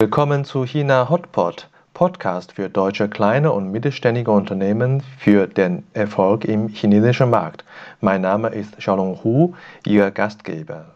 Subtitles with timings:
[0.00, 6.68] Willkommen zu China Hotpot, Podcast für deutsche kleine und mittelständige Unternehmen für den Erfolg im
[6.68, 7.64] chinesischen Markt.
[8.00, 10.94] Mein Name ist Xiaolong Hu, Ihr Gastgeber.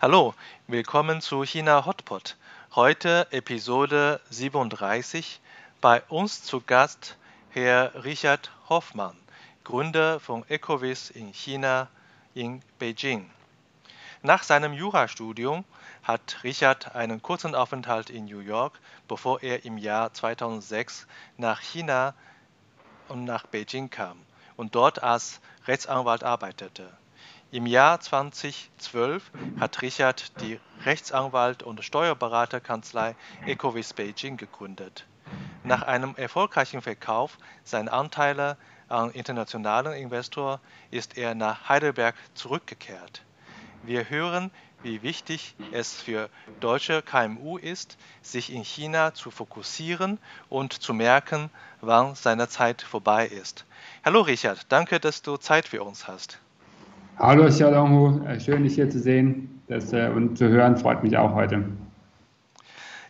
[0.00, 0.34] Hallo,
[0.68, 2.36] willkommen zu China Hotpot.
[2.76, 5.40] Heute Episode 37.
[5.80, 7.16] Bei uns zu Gast
[7.52, 9.16] Herr Richard Hoffmann,
[9.64, 11.88] Gründer von Ecovis in China
[12.32, 13.28] in Beijing.
[14.22, 15.64] Nach seinem Jurastudium
[16.04, 18.78] hat Richard einen kurzen Aufenthalt in New York,
[19.08, 22.14] bevor er im Jahr 2006 nach China
[23.08, 24.16] und nach Beijing kam
[24.56, 26.96] und dort als Rechtsanwalt arbeitete.
[27.50, 29.28] Im Jahr 2012
[29.58, 35.04] hat Richard die Rechtsanwalt- und Steuerberaterkanzlei Ecovis Beijing gegründet.
[35.64, 38.56] Nach einem erfolgreichen Verkauf seiner Anteile
[38.88, 43.22] an internationalen Investor ist er nach Heidelberg zurückgekehrt.
[43.82, 44.50] Wir hören,
[44.82, 50.18] wie wichtig es für deutsche KMU ist, sich in China zu fokussieren
[50.48, 53.66] und zu merken, wann seine Zeit vorbei ist.
[54.04, 56.40] Hallo Richard, danke, dass du Zeit für uns hast.
[57.18, 61.34] Hallo Xiaolonghu, schön dich hier zu sehen das, äh, und zu hören, freut mich auch
[61.34, 61.64] heute.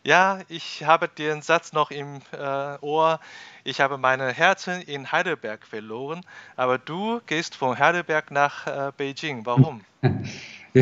[0.03, 3.21] Ja, ich habe den Satz noch im äh, Ohr.
[3.65, 6.23] Ich habe meine Herzen in Heidelberg verloren,
[6.57, 9.45] aber du gehst von Heidelberg nach äh, Beijing.
[9.45, 9.83] Warum?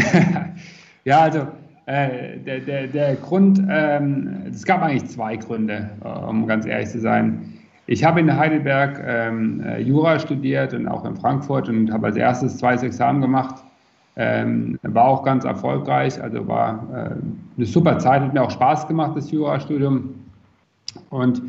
[1.05, 1.49] ja, also
[1.87, 6.91] äh, der, der, der Grund, ähm, es gab eigentlich zwei Gründe, äh, um ganz ehrlich
[6.91, 7.59] zu sein.
[7.89, 12.17] Ich habe in Heidelberg ähm, äh, Jura studiert und auch in Frankfurt und habe als
[12.17, 13.65] erstes zweites Examen gemacht
[14.19, 17.11] ähm, war auch ganz erfolgreich, also war äh,
[17.57, 20.15] eine super Zeit, hat mir auch Spaß gemacht, das Jurastudium.
[21.11, 21.41] Und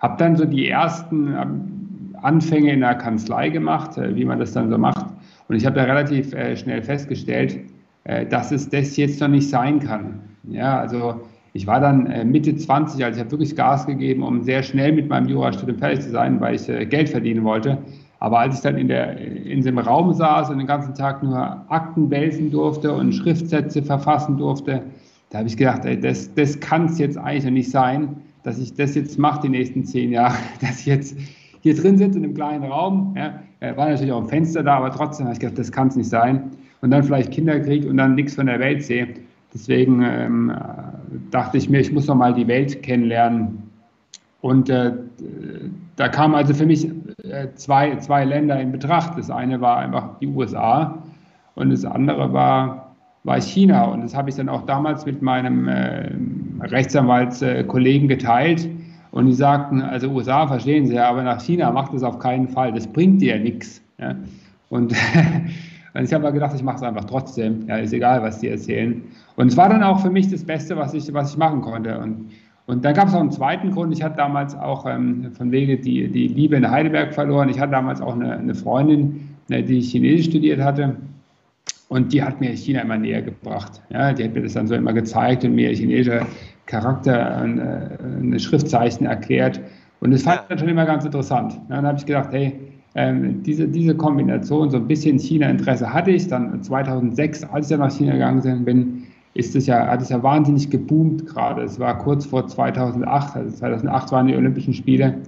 [0.00, 4.52] habe dann so die ersten ähm, Anfänge in der Kanzlei gemacht, äh, wie man das
[4.52, 5.06] dann so macht.
[5.48, 7.60] Und ich habe da relativ äh, schnell festgestellt,
[8.04, 10.20] äh, dass es das jetzt noch nicht sein kann.
[10.48, 11.20] Ja, also
[11.52, 14.92] ich war dann äh, Mitte 20, also ich habe wirklich Gas gegeben, um sehr schnell
[14.92, 17.78] mit meinem Jurastudium fertig zu sein, weil ich äh, Geld verdienen wollte.
[18.18, 21.38] Aber als ich dann in, der, in dem Raum saß und den ganzen Tag nur
[21.68, 24.82] Akten wälzen durfte und Schriftsätze verfassen durfte,
[25.30, 28.74] da habe ich gedacht, ey, das, das kann es jetzt eigentlich nicht sein, dass ich
[28.74, 31.16] das jetzt mache die nächsten zehn Jahre, dass ich jetzt
[31.60, 33.14] hier drin sitze in einem kleinen Raum.
[33.16, 35.96] Ja, war natürlich auch ein Fenster da, aber trotzdem habe ich gedacht, das kann es
[35.96, 36.50] nicht sein.
[36.80, 39.08] Und dann vielleicht Kinder kriege und dann nichts von der Welt sehe.
[39.52, 40.52] Deswegen ähm,
[41.30, 43.62] dachte ich mir, ich muss noch mal die Welt kennenlernen.
[44.42, 44.92] Und äh,
[45.96, 46.92] da kam also für mich äh,
[47.54, 49.18] zwei, zwei Länder in Betracht.
[49.18, 51.02] Das eine war einfach die USA
[51.54, 52.94] und das andere war,
[53.24, 53.84] war China.
[53.84, 56.10] Und das habe ich dann auch damals mit meinem äh,
[56.60, 58.68] Rechtsanwaltskollegen geteilt.
[59.10, 62.48] Und die sagten, also USA verstehen Sie ja, aber nach China macht es auf keinen
[62.48, 62.72] Fall.
[62.72, 63.82] Das bringt dir ja nichts.
[63.98, 64.14] Ja?
[64.68, 64.92] Und
[65.94, 67.66] ich habe aber gedacht, ich mache es einfach trotzdem.
[67.66, 69.02] Ja, ist egal, was die erzählen.
[69.36, 71.98] Und es war dann auch für mich das Beste, was ich, was ich machen konnte.
[71.98, 72.30] Und
[72.66, 73.92] und dann gab es auch einen zweiten Grund.
[73.92, 77.48] Ich hatte damals auch ähm, von wegen die, die Liebe in Heidelberg verloren.
[77.48, 80.96] Ich hatte damals auch eine, eine Freundin, ne, die Chinesisch studiert hatte.
[81.88, 83.80] Und die hat mir China immer näher gebracht.
[83.90, 86.26] Ja, die hat mir das dann so immer gezeigt und mir chinesische
[86.66, 89.60] Charakter, eine, eine Schriftzeichen erklärt.
[90.00, 91.52] Und das fand ich dann schon immer ganz interessant.
[91.68, 92.58] Ja, dann habe ich gedacht, hey,
[92.96, 96.26] ähm, diese, diese Kombination, so ein bisschen China-Interesse hatte ich.
[96.26, 99.04] Dann 2006, als ich dann nach China gegangen bin,
[99.36, 101.62] ist es ja, hat es ja wahnsinnig geboomt gerade.
[101.62, 105.18] Es war kurz vor 2008, also 2008 waren die Olympischen Spiele.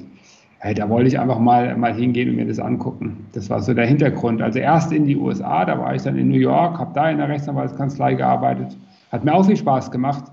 [0.61, 3.27] Hey, da wollte ich einfach mal, mal hingehen und mir das angucken.
[3.33, 4.43] Das war so der Hintergrund.
[4.43, 7.19] Also erst in die USA, da war ich dann in New York, habe da in
[7.19, 8.77] der Rechtsanwaltskanzlei gearbeitet.
[9.13, 10.25] Hat mir auch viel Spaß gemacht.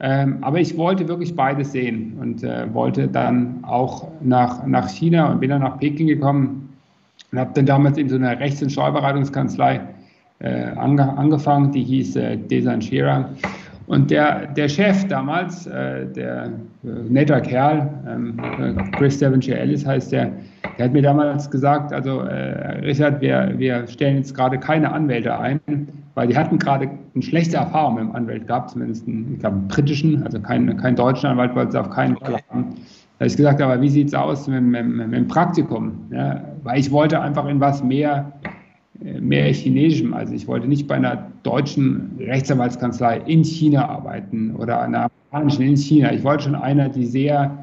[0.00, 5.32] Ähm, aber ich wollte wirklich beides sehen und äh, wollte dann auch nach, nach China
[5.32, 6.68] und bin dann nach Peking gekommen
[7.32, 9.80] und habe dann damals in so einer Rechts- und Steuerberatungskanzlei
[10.40, 13.28] ange, angefangen, die hieß äh, Desan Shira.
[13.88, 16.52] Und der, der Chef damals, äh, der
[16.84, 20.30] äh, netter Kerl, ähm, äh, Chris Devonshire Ellis heißt der,
[20.76, 25.38] der hat mir damals gesagt, also äh, Richard, wir, wir stellen jetzt gerade keine Anwälte
[25.38, 25.58] ein,
[26.14, 29.56] weil die hatten gerade eine schlechte Erfahrung mit dem Anwalt gehabt, zumindest einen, ich glaube,
[29.56, 32.74] einen britischen, also keinen kein deutschen Anwalt wollte sie auf keinen Fall haben.
[33.18, 35.92] Da habe ich gesagt, aber wie sieht es aus mit, mit, mit, dem Praktikum?
[36.10, 38.30] Ja, weil ich wollte einfach in was mehr
[39.00, 40.12] mehr Chinesischem.
[40.12, 45.76] Also ich wollte nicht bei einer deutschen Rechtsanwaltskanzlei in China arbeiten oder einer amerikanischen in
[45.76, 46.12] China.
[46.12, 47.56] Ich wollte schon einer, die sehr,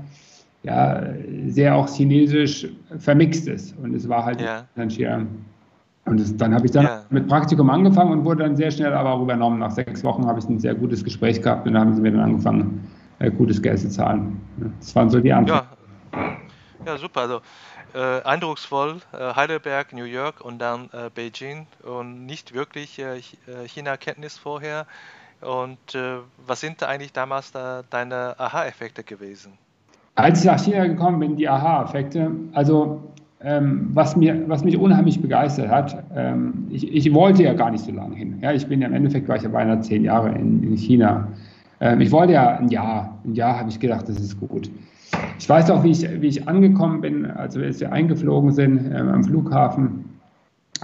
[0.64, 1.04] ja,
[1.48, 2.68] sehr auch chinesisch
[3.00, 3.78] vermixt ist.
[3.80, 4.66] Und es war halt ja.
[6.08, 7.04] Und das, dann habe ich dann ja.
[7.10, 9.60] mit Praktikum angefangen und wurde dann sehr schnell aber auch übernommen.
[9.60, 12.12] Nach sechs Wochen habe ich ein sehr gutes Gespräch gehabt und dann haben sie mir
[12.12, 14.40] dann angefangen, äh, gutes Geld zu zahlen.
[14.80, 15.68] Das waren so die Antworten.
[16.14, 16.38] Ja.
[16.86, 17.22] Ja, super.
[17.22, 17.42] Also
[17.94, 23.68] äh, eindrucksvoll, äh, Heidelberg, New York und dann äh, Beijing und nicht wirklich äh, äh,
[23.68, 24.86] China-Kenntnis vorher.
[25.42, 29.54] Und äh, was sind da eigentlich damals da deine Aha-Effekte gewesen?
[30.16, 35.22] Als ich nach China gekommen bin, die Aha-Effekte, also ähm, was, mir, was mich unheimlich
[35.22, 38.40] begeistert hat, ähm, ich, ich, wollte ja gar nicht so lange hin.
[38.42, 41.28] Ja, ich bin ja im Endeffekt, war ich ja beinahe zehn Jahre in, in China.
[41.80, 44.72] Ähm, ich wollte ja ein Jahr, ein Jahr habe ich gedacht, das ist gut.
[45.40, 49.24] Ich weiß auch, wie ich, wie ich angekommen bin, als wir eingeflogen sind äh, am
[49.24, 50.06] Flughafen.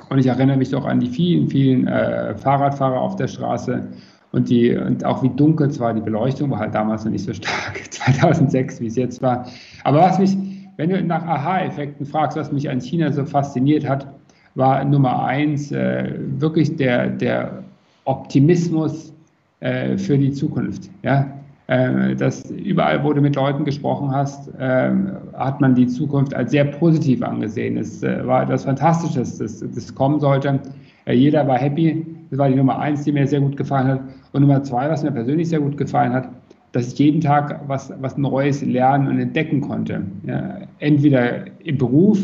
[0.09, 3.87] Und ich erinnere mich doch an die vielen, vielen äh, Fahrradfahrer auf der Straße
[4.31, 7.33] und, die, und auch wie dunkel zwar die Beleuchtung war halt damals noch nicht so
[7.33, 9.47] stark, 2006, wie es jetzt war.
[9.83, 10.37] Aber was mich,
[10.77, 14.07] wenn du nach Aha-Effekten fragst, was mich an China so fasziniert hat,
[14.55, 17.63] war Nummer eins äh, wirklich der, der
[18.05, 19.13] Optimismus
[19.59, 20.89] äh, für die Zukunft.
[21.03, 21.27] Ja?
[21.71, 24.91] Äh, dass überall, wo du mit Leuten gesprochen hast, äh,
[25.37, 27.77] hat man die Zukunft als sehr positiv angesehen.
[27.77, 30.59] Es äh, war etwas Fantastisches, das, das kommen sollte.
[31.07, 32.05] jeder war happy.
[32.29, 34.01] Das war die Nummer eins, die mir sehr gut gefallen hat.
[34.33, 36.27] Und Nummer zwei, was mir persönlich sehr gut gefallen hat,
[36.73, 40.01] dass ich jeden Tag was, was Neues lernen und entdecken konnte.
[40.27, 42.19] Ja, entweder im Beruf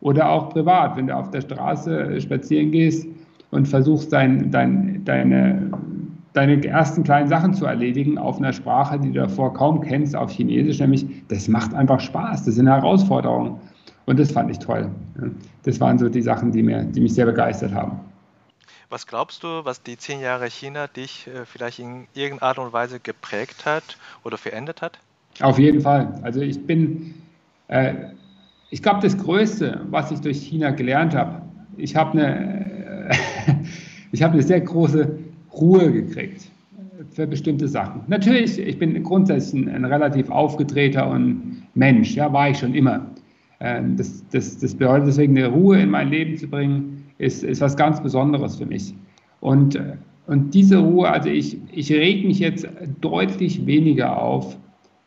[0.00, 0.96] oder auch privat.
[0.96, 3.06] Wenn du auf der Straße spazieren gehst
[3.50, 5.70] und versuchst, dein, dein, deine
[6.36, 10.30] deine ersten kleinen Sachen zu erledigen auf einer Sprache, die du davor kaum kennst, auf
[10.30, 13.58] Chinesisch, nämlich, das macht einfach Spaß, das sind Herausforderungen.
[14.04, 14.88] Und das fand ich toll.
[15.64, 17.98] Das waren so die Sachen, die, mir, die mich sehr begeistert haben.
[18.88, 22.72] Was glaubst du, was die zehn Jahre China dich äh, vielleicht in irgendeiner Art und
[22.72, 25.00] Weise geprägt hat oder verändert hat?
[25.40, 26.20] Auf jeden Fall.
[26.22, 27.14] Also ich bin,
[27.66, 27.94] äh,
[28.70, 31.42] ich glaube, das Größte, was ich durch China gelernt habe,
[31.76, 33.10] ich habe eine,
[34.12, 35.25] ich habe eine sehr große
[35.60, 36.50] Ruhe gekriegt
[37.12, 38.02] für bestimmte Sachen.
[38.06, 43.06] Natürlich, ich bin grundsätzlich ein, relativ aufgedrehter und Mensch, ja, war ich schon immer.
[43.60, 47.60] Ähm, das, das, das bedeutet deswegen, eine Ruhe in mein Leben zu bringen, ist, ist
[47.60, 48.94] was ganz Besonderes für mich.
[49.40, 49.80] Und,
[50.26, 52.68] und diese Ruhe, also ich, ich reg mich jetzt
[53.00, 54.56] deutlich weniger auf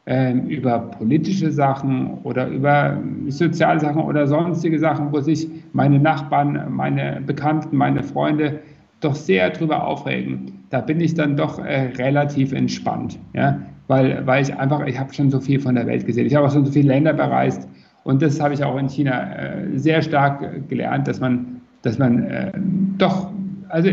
[0.05, 2.97] ähm, über politische Sachen oder über
[3.27, 8.59] soziale Sachen oder sonstige Sachen, wo sich meine Nachbarn, meine Bekannten, meine Freunde
[8.99, 14.43] doch sehr drüber aufregen, da bin ich dann doch äh, relativ entspannt, ja, weil, weil
[14.43, 16.65] ich einfach, ich habe schon so viel von der Welt gesehen, ich habe auch schon
[16.65, 17.67] so viele Länder bereist.
[18.03, 22.23] Und das habe ich auch in China äh, sehr stark gelernt, dass man, dass man
[22.23, 22.51] äh,
[22.97, 23.29] doch,
[23.67, 23.89] also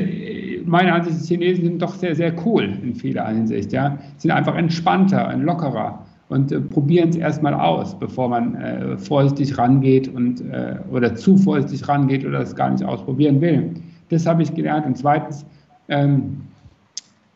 [0.65, 4.57] meine Ansicht, die Chinesen sind doch sehr, sehr cool in vieler Hinsicht, ja, sind einfach
[4.57, 10.41] entspannter und lockerer und äh, probieren es erstmal aus, bevor man äh, vorsichtig rangeht und
[10.41, 13.75] äh, oder zu vorsichtig rangeht oder es gar nicht ausprobieren will.
[14.09, 14.87] Das habe ich gelernt.
[14.87, 15.45] Und zweitens,
[15.89, 16.43] ähm,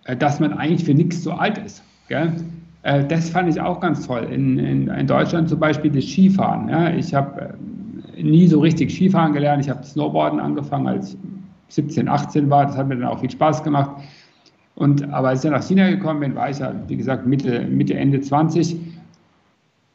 [0.05, 1.83] äh, dass man eigentlich für nichts zu alt ist.
[2.09, 2.33] Gell?
[2.83, 4.27] Äh, das fand ich auch ganz toll.
[4.31, 6.69] In, in, in Deutschland zum Beispiel das Skifahren.
[6.69, 6.91] Ja?
[6.91, 7.55] Ich habe
[8.17, 9.65] äh, nie so richtig Skifahren gelernt.
[9.65, 11.19] Ich habe Snowboarden angefangen, als ich
[11.69, 12.67] 17, 18 war.
[12.67, 13.91] Das hat mir dann auch viel Spaß gemacht.
[14.75, 17.95] Und, aber als ich nach China gekommen bin, war ich ja, wie gesagt, Mitte, Mitte
[17.95, 18.77] Ende 20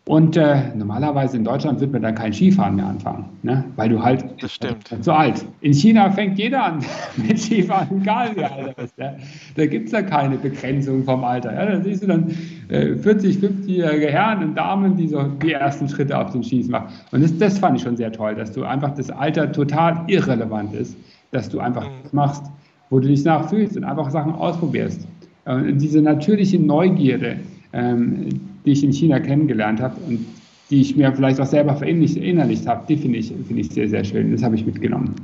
[0.07, 3.63] und äh, normalerweise in Deutschland wird man dann kein Skifahren mehr anfangen, ne?
[3.75, 4.87] weil du halt das stimmt.
[5.01, 5.43] zu alt.
[5.61, 6.79] In China fängt jeder an
[7.17, 8.93] mit Skifahren, egal wie alt er ist.
[8.99, 9.15] Ja?
[9.55, 11.55] Da gibt es ja keine Begrenzung vom Alter.
[11.55, 11.65] Ja?
[11.65, 12.29] Da siehst du dann
[12.69, 16.89] äh, 40, 50-jährige Herren und Damen, die so die ersten Schritte auf den Skis machen.
[17.11, 20.71] Und das, das fand ich schon sehr toll, dass du einfach das Alter total irrelevant
[20.75, 20.95] ist,
[21.31, 22.09] dass du einfach mhm.
[22.11, 22.45] machst,
[22.91, 25.07] wo du dich nachfühlst und einfach Sachen ausprobierst.
[25.45, 27.37] Und diese natürliche Neugierde,
[27.73, 28.29] ähm,
[28.65, 30.25] die ich in China kennengelernt habe und
[30.69, 34.03] die ich mir vielleicht auch selber verinnerlicht habe, die finde ich, find ich sehr, sehr
[34.03, 34.31] schön.
[34.31, 35.15] Das habe ich mitgenommen.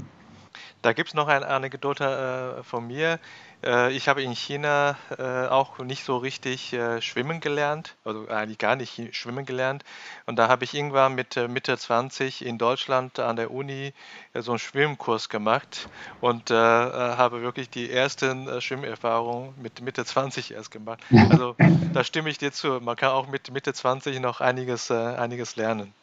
[0.82, 3.20] Da gibt es noch eine Anekdote äh, von mir.
[3.64, 8.58] Äh, ich habe in China äh, auch nicht so richtig äh, schwimmen gelernt, also eigentlich
[8.58, 9.84] gar nicht schwimmen gelernt.
[10.26, 13.94] Und da habe ich irgendwann mit Mitte 20 in Deutschland an der Uni
[14.34, 15.90] so einen Schwimmkurs gemacht
[16.22, 21.02] und habe wirklich die ersten Schwimmerfahrungen mit Mitte 20 erst gemacht.
[21.30, 21.56] Also
[21.94, 22.80] da stimme ich dir zu.
[22.82, 25.94] Man kann auch mit Mitte 20 noch einiges, einiges lernen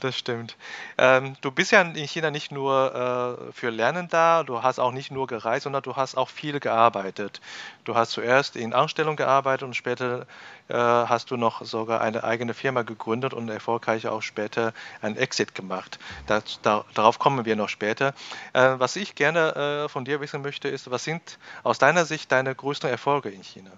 [0.00, 0.56] das stimmt.
[0.98, 4.92] Ähm, du bist ja in China nicht nur äh, für Lernen da, du hast auch
[4.92, 7.40] nicht nur gereist, sondern du hast auch viel gearbeitet.
[7.84, 10.26] Du hast zuerst in Anstellung gearbeitet und später
[10.68, 14.72] äh, hast du noch sogar eine eigene Firma gegründet und erfolgreich auch später
[15.02, 15.98] einen Exit gemacht.
[16.26, 18.14] Das, da, darauf kommen wir noch später.
[18.52, 22.32] Äh, was ich gerne äh, von dir wissen möchte, ist, was sind aus deiner Sicht
[22.32, 23.70] deine größten Erfolge in China?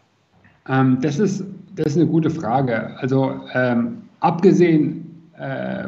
[0.68, 1.44] Ähm, das, ist,
[1.74, 2.96] das ist eine gute Frage.
[2.98, 5.11] Also ähm, abgesehen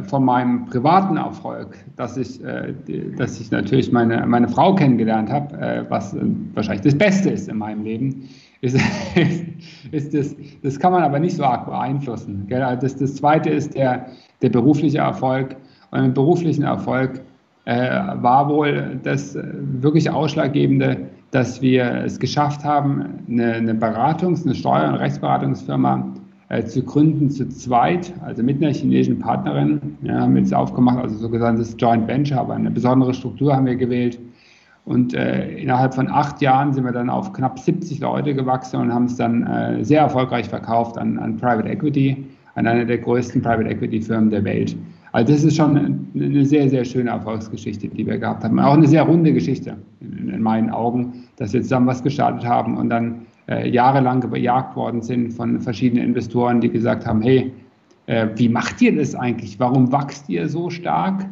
[0.06, 2.74] von meinem privaten Erfolg, dass ich, äh,
[3.16, 6.16] dass ich natürlich meine, meine Frau kennengelernt habe, äh, was
[6.54, 8.28] wahrscheinlich das Beste ist in meinem Leben,
[8.62, 8.78] ist,
[9.92, 12.48] ist das, das kann man aber nicht so arg beeinflussen.
[12.50, 14.06] Also das, das Zweite ist der,
[14.40, 15.56] der berufliche Erfolg.
[15.90, 17.20] Und im beruflichen Erfolg
[17.66, 20.96] äh, war wohl das äh, wirklich Ausschlaggebende,
[21.30, 26.14] dass wir es geschafft haben, eine, eine Beratungs-, eine Steuer- und Rechtsberatungsfirma
[26.48, 29.80] äh, zu gründen zu zweit, also mit einer chinesischen Partnerin.
[30.02, 33.76] Ja, haben wir jetzt aufgemacht, also sogenanntes Joint Venture, aber eine besondere Struktur haben wir
[33.76, 34.18] gewählt.
[34.84, 38.92] Und äh, innerhalb von acht Jahren sind wir dann auf knapp 70 Leute gewachsen und
[38.92, 42.22] haben es dann äh, sehr erfolgreich verkauft an, an Private Equity,
[42.54, 44.76] an eine der größten Private Equity Firmen der Welt.
[45.12, 48.58] Also das ist schon eine sehr, sehr schöne Erfolgsgeschichte, die wir gehabt haben.
[48.58, 52.76] Auch eine sehr runde Geschichte in, in meinen Augen, dass wir zusammen was gestartet haben
[52.76, 57.52] und dann äh, jahrelang bejagt worden sind von verschiedenen Investoren, die gesagt haben, hey,
[58.06, 59.58] äh, wie macht ihr das eigentlich?
[59.58, 61.26] Warum wachst ihr so stark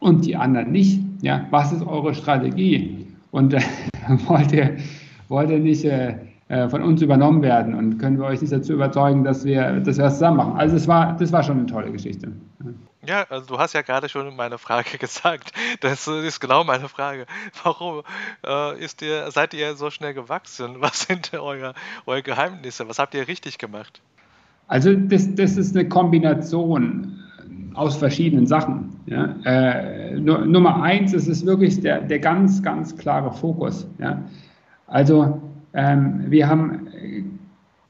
[0.00, 1.00] und die anderen nicht?
[1.22, 3.06] Ja, was ist eure Strategie?
[3.30, 3.60] Und äh,
[4.26, 4.76] wollt, ihr,
[5.28, 6.14] wollt ihr nicht äh,
[6.48, 9.96] äh, von uns übernommen werden und können wir euch nicht dazu überzeugen, dass wir, dass
[9.96, 10.52] wir das zusammen machen?
[10.56, 12.32] Also es war, das war schon eine tolle Geschichte.
[13.06, 15.52] Ja, also du hast ja gerade schon meine Frage gesagt.
[15.80, 17.26] Das ist genau meine Frage.
[17.62, 18.02] Warum
[18.46, 20.76] äh, ist ihr, seid ihr so schnell gewachsen?
[20.80, 21.74] Was sind eure,
[22.06, 22.88] eure Geheimnisse?
[22.88, 24.00] Was habt ihr richtig gemacht?
[24.66, 27.20] Also das, das ist eine Kombination
[27.74, 29.00] aus verschiedenen Sachen.
[29.06, 29.34] Ja.
[29.44, 33.86] Äh, Nummer eins ist es wirklich der, der ganz, ganz klare Fokus.
[33.98, 34.22] Ja.
[34.86, 35.42] Also
[35.74, 37.33] ähm, wir haben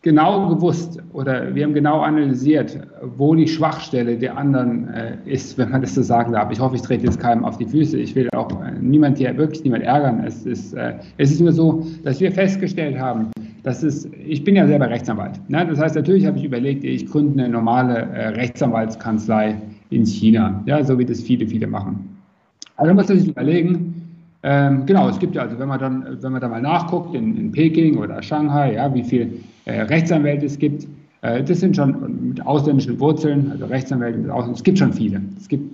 [0.05, 2.79] genau gewusst oder wir haben genau analysiert,
[3.17, 6.53] wo die Schwachstelle der anderen äh, ist, wenn man das so sagen darf.
[6.53, 7.99] Ich hoffe, ich trete jetzt keinem auf die Füße.
[7.99, 10.23] Ich will auch äh, niemand hier, wirklich niemand ärgern.
[10.23, 13.31] Es ist, äh, es ist nur so, dass wir festgestellt haben,
[13.63, 15.41] dass es, ich bin ja selber Rechtsanwalt.
[15.49, 15.67] Ne?
[15.67, 19.57] Das heißt, natürlich habe ich überlegt, ich gründe eine normale äh, Rechtsanwaltskanzlei
[19.89, 22.21] in China, ja, so wie das viele, viele machen.
[22.77, 24.03] Also man muss sich überlegen,
[24.43, 27.39] ähm, genau, es gibt ja, also wenn man dann, wenn man da mal nachguckt in,
[27.39, 29.31] in Peking oder Shanghai, ja, wie viele
[29.65, 30.87] äh, Rechtsanwälte es gibt,
[31.23, 35.21] äh, das sind schon mit ausländischen Wurzeln, also Rechtsanwälte mit Ausländern, es gibt schon viele.
[35.37, 35.65] Es gibt,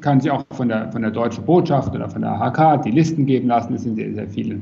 [0.00, 3.26] kann sich auch von der, von der deutschen Botschaft oder von der HK die Listen
[3.26, 4.60] geben lassen, das sind sehr, sehr viele.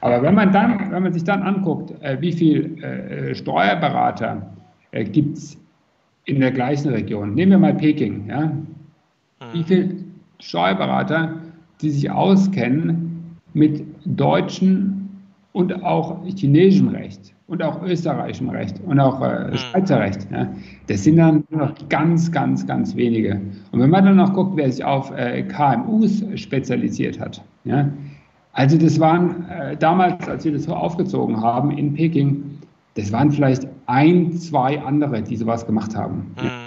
[0.00, 4.50] Aber wenn man dann, wenn man sich dann anguckt, äh, wie viele äh, Steuerberater
[4.90, 5.56] äh, gibt es
[6.26, 8.52] in der gleichen Region, nehmen wir mal Peking, ja,
[9.52, 9.64] wie mhm.
[9.64, 9.94] viele
[10.40, 11.34] Steuerberater
[11.80, 15.08] die sich auskennen mit deutschem
[15.52, 19.56] und auch chinesischem Recht und auch österreichischem Recht und auch äh, mhm.
[19.56, 20.26] Schweizer Recht.
[20.30, 20.48] Ja.
[20.86, 23.40] Das sind dann nur noch ganz, ganz, ganz wenige.
[23.72, 27.88] Und wenn man dann noch guckt, wer sich auf äh, KMUs spezialisiert hat, ja,
[28.52, 32.58] also das waren äh, damals, als wir das so aufgezogen haben in Peking,
[32.94, 36.34] das waren vielleicht ein, zwei andere, die sowas gemacht haben.
[36.40, 36.63] Mhm.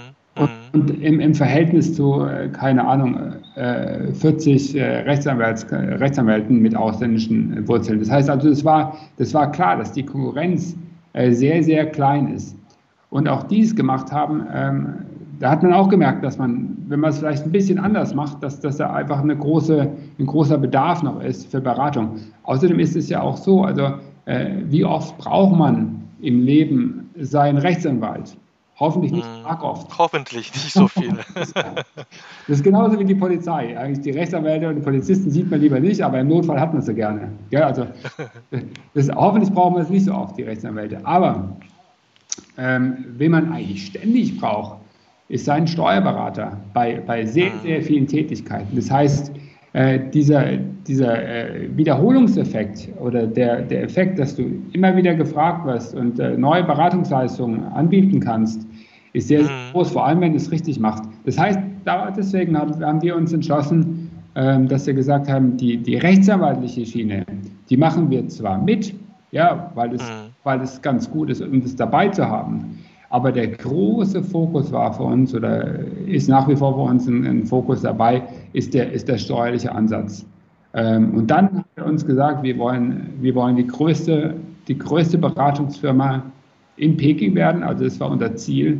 [0.74, 3.18] Und, und im, im, Verhältnis zu, äh, keine Ahnung,
[3.56, 8.00] äh, 40 äh, Rechtsanwälts, Rechtsanwälten mit ausländischen Wurzeln.
[8.00, 10.76] Das heißt also, das war, das war klar, dass die Konkurrenz
[11.14, 12.56] äh, sehr, sehr klein ist.
[13.10, 14.94] Und auch dies gemacht haben, ähm,
[15.40, 18.42] da hat man auch gemerkt, dass man, wenn man es vielleicht ein bisschen anders macht,
[18.42, 19.88] dass, dass da einfach eine große,
[20.20, 22.18] ein großer Bedarf noch ist für Beratung.
[22.44, 23.94] Außerdem ist es ja auch so, also
[24.26, 28.36] äh, wie oft braucht man im Leben seinen Rechtsanwalt?
[28.80, 29.46] Hoffentlich nicht hm.
[29.46, 29.98] arg oft.
[29.98, 31.18] Hoffentlich nicht so viele.
[31.34, 31.54] das
[32.48, 33.78] ist genauso wie die Polizei.
[33.78, 36.84] Eigentlich die Rechtsanwälte und die Polizisten sieht man lieber nicht, aber im Notfall hat man
[36.84, 37.32] sie gerne.
[37.50, 37.88] Ja, also,
[38.94, 41.04] das, hoffentlich brauchen wir es nicht so oft, die Rechtsanwälte.
[41.04, 41.58] Aber
[42.60, 44.78] ähm, wen man eigentlich ständig braucht,
[45.30, 47.62] ist sein Steuerberater bei, bei sehr, hm.
[47.64, 48.76] sehr vielen Tätigkeiten.
[48.76, 49.32] Das heißt,
[49.78, 50.58] äh, dieser,
[50.88, 54.44] dieser äh, Wiederholungseffekt oder der, der Effekt, dass du
[54.74, 58.66] immer wieder gefragt wirst und äh, neue Beratungsleistungen anbieten kannst,
[59.14, 59.74] ist sehr, sehr mhm.
[59.74, 61.04] groß, vor allem wenn du es richtig machst.
[61.26, 65.78] Das heißt, da, deswegen haben, haben, wir uns entschlossen, ähm, dass wir gesagt haben, die,
[65.78, 67.24] die rechtsanwaltliche Schiene,
[67.70, 68.96] die machen wir zwar mit,
[69.30, 70.34] ja, weil es, mhm.
[70.44, 72.77] weil es ganz gut ist, um das dabei zu haben.
[73.10, 77.26] Aber der große Fokus war für uns oder ist nach wie vor für uns ein,
[77.26, 78.22] ein Fokus dabei,
[78.54, 80.26] ist der, ist der steuerliche Ansatz.
[80.74, 84.36] Ähm, und dann haben wir uns gesagt, wir wollen, wir wollen die, größte,
[84.68, 86.24] die größte Beratungsfirma
[86.76, 87.64] in Peking werden.
[87.64, 88.80] Also das war unser Ziel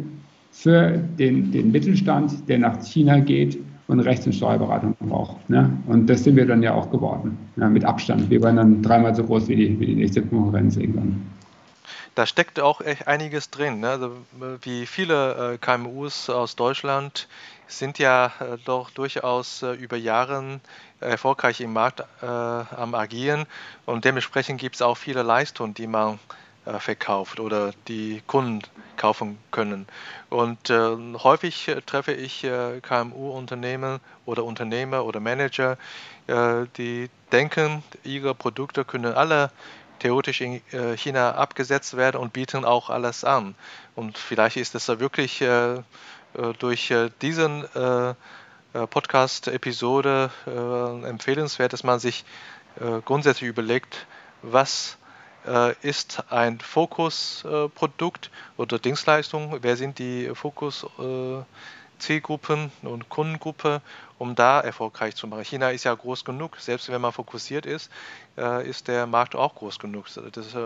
[0.52, 3.58] für den, den Mittelstand, der nach China geht
[3.88, 5.50] und Rechts- und Steuerberatung braucht.
[5.50, 5.70] Ne?
[5.88, 8.30] Und das sind wir dann ja auch geworden, ja, mit Abstand.
[8.30, 11.16] Wir waren dann dreimal so groß wie die, wie die nächste Konkurrenz irgendwann
[12.18, 13.82] da steckt auch echt einiges drin.
[13.82, 13.90] Ne?
[13.90, 14.18] Also,
[14.62, 17.28] wie viele äh, KMUs aus Deutschland
[17.68, 20.60] sind ja äh, doch durchaus äh, über Jahre
[21.00, 23.46] erfolgreich im Markt äh, am Agieren
[23.86, 26.18] und dementsprechend gibt es auch viele Leistungen, die man
[26.66, 28.64] äh, verkauft oder die Kunden
[28.96, 29.86] kaufen können.
[30.32, 32.48] Und äh, häufig treffe ich
[32.82, 35.78] KMU-Unternehmen oder Unternehmer oder Manager,
[36.78, 39.50] die denken, ihre Produkte können alle
[40.00, 43.56] theoretisch in äh, China abgesetzt werden und bieten auch alles an.
[43.96, 45.82] Und vielleicht ist es wirklich äh, äh,
[46.60, 47.66] durch diesen
[48.74, 50.30] Podcast-Episode
[51.06, 52.26] empfehlenswert, dass man sich
[53.06, 54.06] grundsätzlich überlegt,
[54.44, 54.98] was
[55.82, 60.86] ist ein Fokusprodukt oder Dienstleistung, wer sind die Fokus
[62.00, 63.82] Zielgruppen und Kundengruppe,
[64.18, 65.44] um da erfolgreich zu machen.
[65.44, 67.92] China ist ja groß genug, selbst wenn man fokussiert ist,
[68.66, 70.06] ist der Markt auch groß genug.
[70.34, 70.58] Das ist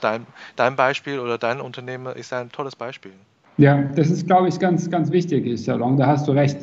[0.00, 0.26] dein,
[0.56, 3.12] dein Beispiel oder dein Unternehmen ist ein tolles Beispiel.
[3.56, 6.58] Ja, das ist, glaube ich, ganz, ganz wichtig, Salon, da hast du recht.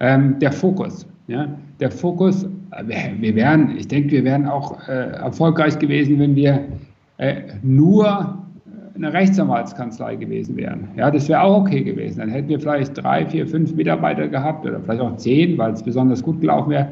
[0.00, 1.06] Ähm, der Fokus.
[1.28, 1.48] Ja?
[1.78, 2.46] Der Fokus,
[2.82, 6.66] wir, wir wären, ich denke, wir wären auch äh, erfolgreich gewesen, wenn wir
[7.18, 8.43] äh, nur
[8.94, 10.88] eine Rechtsanwaltskanzlei gewesen wären.
[10.96, 12.20] Ja, das wäre auch okay gewesen.
[12.20, 15.82] Dann hätten wir vielleicht drei, vier, fünf Mitarbeiter gehabt oder vielleicht auch zehn, weil es
[15.82, 16.88] besonders gut gelaufen wäre.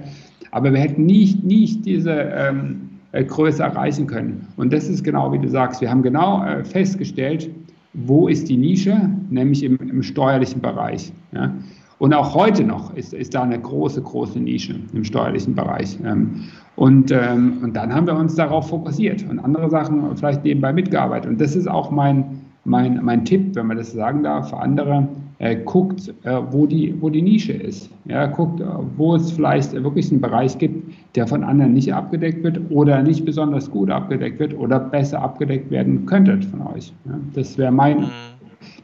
[0.50, 4.48] Aber wir hätten nicht, nicht diese ähm, äh, Größe erreichen können.
[4.56, 5.80] Und das ist genau wie du sagst.
[5.80, 7.48] Wir haben genau äh, festgestellt,
[7.94, 11.12] wo ist die Nische, nämlich im, im steuerlichen Bereich.
[11.32, 11.54] Ja?
[11.98, 15.96] Und auch heute noch ist, ist da eine große, große Nische im steuerlichen Bereich.
[16.04, 16.44] Ähm,
[16.76, 21.30] und, ähm, und dann haben wir uns darauf fokussiert und andere Sachen vielleicht nebenbei mitgearbeitet.
[21.30, 22.24] Und das ist auch mein,
[22.64, 25.06] mein, mein Tipp, wenn man das sagen darf, für andere.
[25.38, 27.90] Äh, guckt, äh, wo, die, wo die Nische ist.
[28.04, 28.64] Ja, guckt, äh,
[28.96, 33.24] wo es vielleicht wirklich einen Bereich gibt, der von anderen nicht abgedeckt wird oder nicht
[33.24, 36.92] besonders gut abgedeckt wird oder besser abgedeckt werden könnte von euch.
[37.06, 38.02] Ja, das wäre mein.
[38.02, 38.10] Mhm.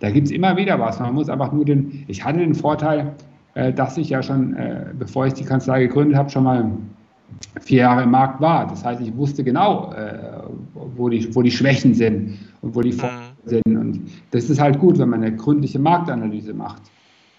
[0.01, 0.99] Da gibt es immer wieder was.
[0.99, 2.05] Man muss einfach nur den.
[2.09, 3.13] Ich hatte den Vorteil,
[3.55, 6.73] äh, dass ich ja schon, äh, bevor ich die Kanzlei gegründet habe, schon mal
[7.61, 8.67] vier Jahre im Markt war.
[8.67, 10.43] Das heißt, ich wusste genau, äh,
[10.75, 13.49] wo, die, wo die Schwächen sind und wo die Vorteile mhm.
[13.49, 13.77] sind.
[13.77, 16.83] Und das ist halt gut, wenn man eine gründliche Marktanalyse macht.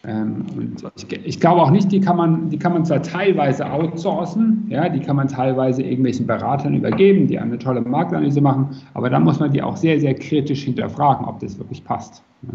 [0.06, 3.70] Ähm, und ich, ich, glaube auch nicht, die kann man, die kann man zwar teilweise
[3.70, 9.10] outsourcen, ja, die kann man teilweise irgendwelchen Beratern übergeben, die eine tolle Marktanalyse machen, aber
[9.10, 12.24] dann muss man die auch sehr, sehr kritisch hinterfragen, ob das wirklich passt.
[12.44, 12.50] Ja.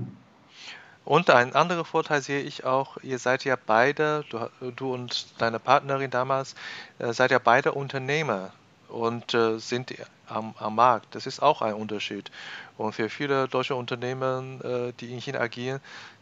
[1.05, 5.59] Und ein anderer Vorteil sehe ich auch, ihr seid ja beide, du, du und deine
[5.59, 6.55] Partnerin damals,
[6.99, 8.53] äh, seid ja beide Unternehmer
[8.89, 9.95] und äh, sind
[10.29, 11.15] am, am, Markt.
[11.15, 12.31] Das ist auch ein Unterschied.
[12.79, 15.81] Und für viele deutsche Unternehmen, äh, die in China agieren,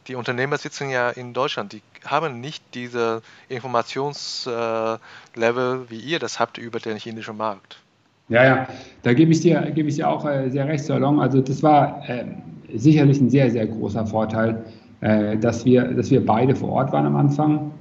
[0.09, 4.98] die Unternehmer sitzen ja in Deutschland, die haben nicht diese Informationslevel,
[5.90, 7.78] wie ihr das habt über den chinesischen Markt.
[8.28, 8.66] Ja, ja,
[9.04, 11.20] da gebe ich dir, gebe ich dir auch sehr recht, Salon.
[11.20, 12.24] Also das war äh,
[12.74, 14.64] sicherlich ein sehr, sehr großer Vorteil,
[15.02, 17.72] äh, dass, wir, dass wir beide vor Ort waren am Anfang,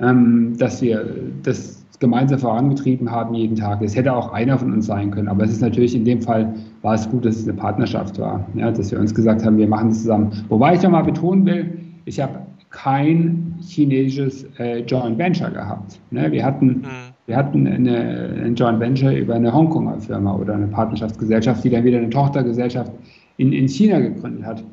[0.00, 1.04] ähm, dass wir
[1.42, 3.80] das gemeinsam vorangetrieben haben jeden Tag.
[3.82, 6.52] Es hätte auch einer von uns sein können, aber es ist natürlich in dem Fall
[6.82, 9.68] war es gut, dass es eine Partnerschaft war, ja, dass wir uns gesagt haben, wir
[9.68, 10.32] machen es zusammen.
[10.48, 16.00] Wobei ich nochmal betonen will, ich habe kein chinesisches äh, Joint Venture gehabt.
[16.10, 16.32] Ne?
[16.32, 16.84] Wir hatten, mhm.
[17.26, 21.84] wir hatten eine, ein Joint Venture über eine Hongkonger Firma oder eine Partnerschaftsgesellschaft, die dann
[21.84, 22.90] wieder eine Tochtergesellschaft
[23.36, 24.64] in, in China gegründet hat,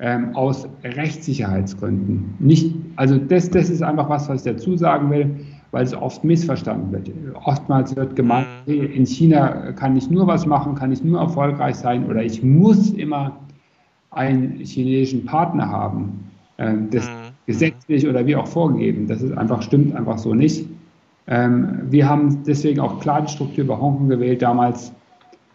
[0.00, 2.34] ähm, aus Rechtssicherheitsgründen.
[2.38, 5.30] Nicht, also das, das ist einfach was, was ich dazu sagen will,
[5.72, 7.10] weil es oft missverstanden wird.
[7.44, 8.92] Oftmals wird gemeint, mhm.
[8.92, 12.90] in China kann ich nur was machen, kann ich nur erfolgreich sein oder ich muss
[12.90, 13.36] immer
[14.10, 16.30] einen chinesischen Partner haben.
[16.58, 17.32] Ähm, das mhm.
[17.46, 19.06] gesetzlich oder wie auch vorgegeben.
[19.06, 20.66] Das ist einfach, stimmt einfach so nicht.
[21.26, 24.92] Ähm, wir haben deswegen auch klar die Struktur über Hongkong gewählt damals,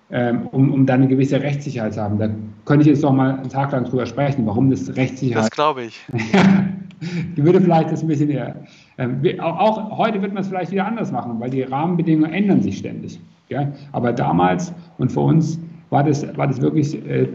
[0.09, 2.19] um, um dann eine gewisse Rechtssicherheit zu haben.
[2.19, 2.29] Da
[2.65, 5.45] könnte ich jetzt noch mal einen Tag lang drüber sprechen, warum das Rechtssicherheit.
[5.45, 5.99] Das glaube ich.
[7.35, 8.55] ich würde vielleicht das ein bisschen eher.
[8.97, 12.61] Ähm, auch, auch, heute wird man es vielleicht wieder anders machen, weil die Rahmenbedingungen ändern
[12.61, 13.19] sich ständig.
[13.49, 13.71] Ja?
[13.91, 17.27] Aber damals und für uns war das, war das wirklich äh,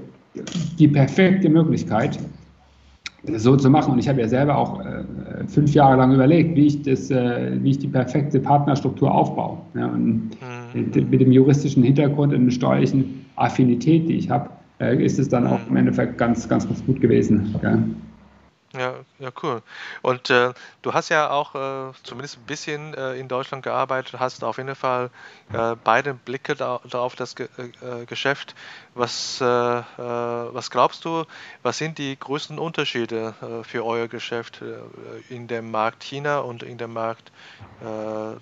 [0.79, 2.19] die perfekte Möglichkeit,
[3.25, 3.93] das so zu machen.
[3.93, 5.05] Und ich habe ja selber auch äh,
[5.47, 9.59] fünf Jahre lang überlegt, wie ich, das, äh, wie ich die perfekte Partnerstruktur aufbaue.
[9.75, 9.87] Ja?
[9.87, 10.31] Und mhm.
[10.75, 15.47] Mit dem juristischen Hintergrund und der steuerlichen Affinität, die ich habe, äh, ist es dann
[15.47, 17.55] auch im Endeffekt ganz, ganz, ganz gut gewesen.
[17.63, 17.79] Ja?
[18.73, 19.63] Ja, ja, cool.
[20.01, 20.53] Und äh,
[20.83, 24.77] du hast ja auch äh, zumindest ein bisschen äh, in Deutschland gearbeitet, hast auf jeden
[24.77, 25.11] Fall
[25.53, 28.55] äh, beide Blicke da, da auf das Ge äh, Geschäft.
[28.95, 31.25] Was, was glaubst du,
[31.63, 34.63] was sind die größten Unterschiede für euer Geschäft
[35.29, 37.31] in dem Markt China und in dem Markt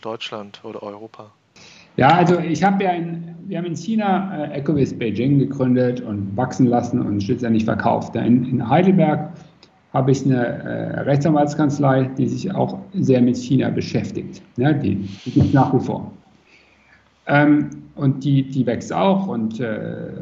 [0.01, 1.31] Deutschland oder Europa?
[1.98, 6.37] Ja, also ich habe ja in, wir haben in China äh, Ecovis Beijing gegründet und
[6.37, 8.14] wachsen lassen und schlussendlich verkauft.
[8.14, 9.32] In, in Heidelberg
[9.92, 14.40] habe ich eine äh, Rechtsanwaltskanzlei, die sich auch sehr mit China beschäftigt.
[14.58, 16.12] Ja, die, die gibt es nach wie vor.
[17.26, 19.66] Ähm, und die, die wächst auch und äh,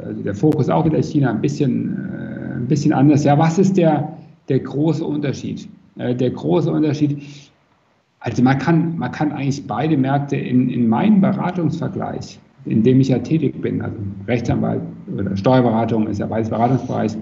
[0.02, 3.22] also der Fokus auch wieder China ein bisschen, äh, ein bisschen anders.
[3.24, 4.16] Ja, was ist der,
[4.48, 5.68] der große Unterschied?
[5.98, 7.22] Äh, der große Unterschied,
[8.20, 13.08] also man kann, man kann eigentlich beide Märkte in, in meinem Beratungsvergleich, in dem ich
[13.08, 14.82] ja tätig bin, also Rechtsanwalt
[15.14, 17.16] oder Steuerberatung ist ja beides Beratungsbereich,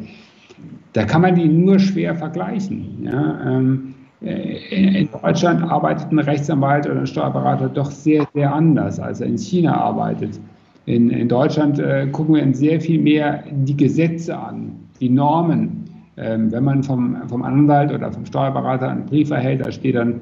[0.93, 3.03] da kann man die nur schwer vergleichen.
[3.03, 3.41] Ja?
[3.47, 9.21] Ähm, äh, in Deutschland arbeitet ein Rechtsanwalt oder ein Steuerberater doch sehr, sehr anders, als
[9.21, 10.41] er in China arbeitet.
[10.87, 15.85] In, in Deutschland äh, gucken wir uns sehr viel mehr die Gesetze an, die Normen.
[16.17, 20.21] Ähm, wenn man vom, vom Anwalt oder vom Steuerberater einen Brief erhält, da steht dann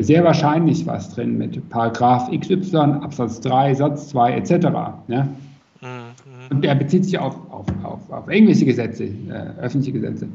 [0.00, 4.50] sehr wahrscheinlich was drin mit Paragraph XY, Absatz 3, Satz 2 etc.
[5.08, 5.28] Ja?
[5.80, 5.88] Mhm.
[6.50, 10.28] Und der bezieht sich auf, auf, auf, auf englische Gesetze, äh, öffentliche Gesetze.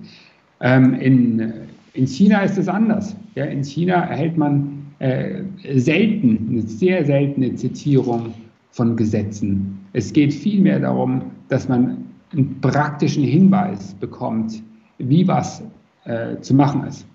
[0.61, 1.53] Ähm, in,
[1.93, 3.15] in China ist es anders.
[3.35, 3.45] Ja?
[3.45, 5.43] In China erhält man äh,
[5.75, 8.33] selten, eine sehr seltene Zitierung
[8.71, 9.79] von Gesetzen.
[9.93, 14.61] Es geht vielmehr darum, dass man einen praktischen Hinweis bekommt,
[14.97, 15.63] wie was
[16.05, 17.05] äh, zu machen ist.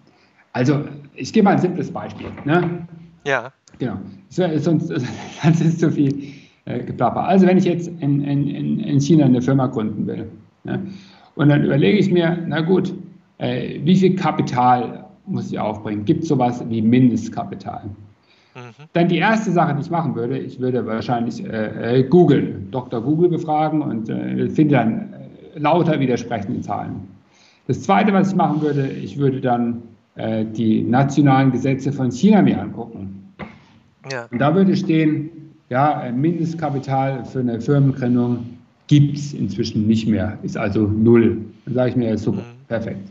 [0.52, 2.28] Also, ich gebe mal ein simples Beispiel.
[2.44, 2.86] Ne?
[3.26, 3.52] Ja.
[3.78, 3.96] Genau.
[4.28, 4.90] Sonst, sonst
[5.60, 6.32] ist zu viel
[6.64, 7.24] äh, geplapper.
[7.24, 10.30] Also, wenn ich jetzt in, in, in China eine Firma gründen will,
[10.64, 10.80] ne?
[11.34, 12.92] und dann überlege ich mir, na gut,
[13.38, 16.04] äh, wie viel Kapital muss ich aufbringen?
[16.04, 17.82] Gibt es sowas wie Mindestkapital?
[18.54, 18.60] Mhm.
[18.92, 23.00] Dann die erste Sache, die ich machen würde, ich würde wahrscheinlich äh, äh Google, Dr.
[23.00, 25.12] Google befragen und äh, finde dann
[25.54, 27.08] äh, lauter widersprechende Zahlen.
[27.66, 29.82] Das zweite, was ich machen würde, ich würde dann
[30.16, 33.32] äh, die nationalen Gesetze von China mir angucken.
[34.10, 34.26] Ja.
[34.30, 35.30] Und da würde stehen,
[35.70, 38.44] ja, Mindestkapital für eine Firmengründung
[38.88, 41.38] gibt es inzwischen nicht mehr, ist also null.
[41.64, 42.66] Dann sage ich mir, super, mhm.
[42.68, 43.08] perfekt.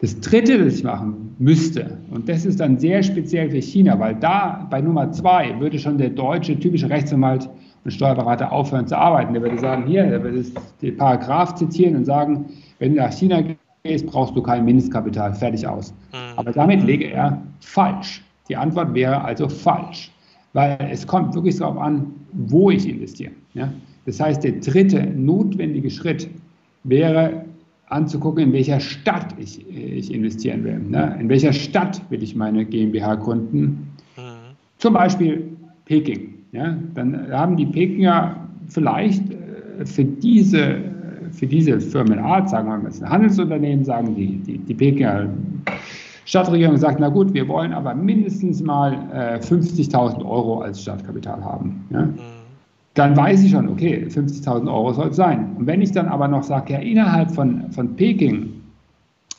[0.00, 4.16] Das Dritte, das ich machen müsste, und das ist dann sehr speziell für China, weil
[4.16, 7.48] da bei Nummer zwei würde schon der deutsche typische Rechtsanwalt
[7.84, 9.32] und Steuerberater aufhören zu arbeiten.
[9.32, 10.44] Der würde sagen, hier, der würde
[10.82, 12.46] den Paragraph zitieren und sagen,
[12.80, 13.42] wenn du nach China
[13.84, 15.92] gehst, brauchst du kein Mindestkapital, fertig aus.
[16.12, 16.38] Mhm.
[16.38, 18.22] Aber damit lege er falsch.
[18.48, 20.10] Die Antwort wäre also falsch,
[20.54, 23.32] weil es kommt wirklich darauf an, wo ich investiere.
[23.52, 23.70] Ja?
[24.06, 26.28] Das heißt, der dritte notwendige Schritt
[26.84, 27.44] wäre,
[27.88, 30.78] anzugucken, in welcher Stadt ich, ich investieren will.
[30.78, 31.16] Ne?
[31.20, 33.90] In welcher Stadt will ich meine GmbH gründen?
[34.16, 34.56] Mhm.
[34.78, 35.46] Zum Beispiel
[35.84, 36.34] Peking.
[36.52, 36.74] Ja?
[36.94, 40.93] Dann haben die Pekinger vielleicht äh, für diese,
[41.36, 45.28] für diese Firmenart, sagen wir mal, es ist ein Handelsunternehmen, sagen die, die, die Pekinger
[46.26, 51.84] Stadtregierung sagt, na gut, wir wollen aber mindestens mal äh, 50.000 Euro als Startkapital haben.
[51.90, 52.02] Ja?
[52.06, 52.14] Mhm
[52.94, 55.54] dann weiß ich schon, okay, 50.000 Euro soll es sein.
[55.56, 58.52] Und wenn ich dann aber noch sage, ja, innerhalb von, von Peking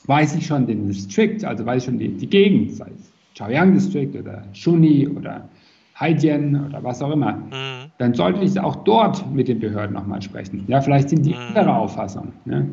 [0.07, 3.73] weiß ich schon den District, also weiß ich schon die, die Gegend, sei es Chaoyang
[3.73, 5.47] District oder Shuni oder
[5.95, 7.84] Haidian oder was auch immer, mhm.
[7.97, 10.63] Dann sollte ich auch dort mit den Behörden nochmal sprechen.
[10.67, 11.55] Ja, vielleicht sind die mhm.
[11.55, 12.33] andere Auffassung.
[12.45, 12.69] Ne?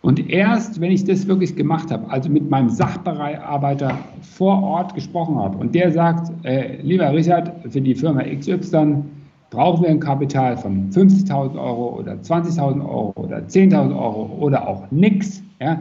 [0.00, 5.36] Und erst, wenn ich das wirklich gemacht habe, also mit meinem Sachbearbeiter vor Ort gesprochen
[5.36, 9.02] habe und der sagt, äh, lieber Richard, für die Firma XY
[9.50, 14.88] brauchen wir ein Kapital von 50.000 Euro oder 20.000 Euro oder 10.000 Euro oder auch
[14.90, 15.80] nichts, ja,